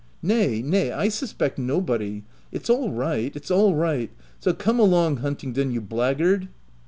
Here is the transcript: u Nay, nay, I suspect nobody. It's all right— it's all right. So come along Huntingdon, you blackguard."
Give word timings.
u 0.23 0.29
Nay, 0.29 0.63
nay, 0.63 0.91
I 0.91 1.09
suspect 1.09 1.59
nobody. 1.59 2.23
It's 2.51 2.71
all 2.71 2.89
right— 2.89 3.35
it's 3.35 3.51
all 3.51 3.75
right. 3.75 4.09
So 4.39 4.51
come 4.51 4.79
along 4.79 5.17
Huntingdon, 5.17 5.69
you 5.71 5.79
blackguard." 5.79 6.47